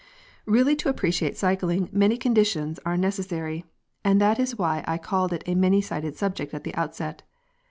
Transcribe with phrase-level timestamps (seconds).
[0.47, 3.65] p> Really to appreciate cycling many conditions are necessary,
[4.03, 7.21] and that is why I called it a many sided subject at the outset.